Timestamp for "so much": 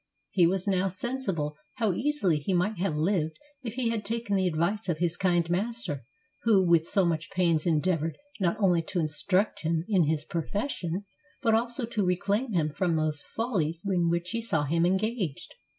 6.87-7.29